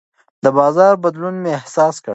د 0.43 0.45
بازار 0.57 0.93
بدلون 1.03 1.35
مې 1.43 1.51
احساس 1.59 1.95
کړ. 2.03 2.09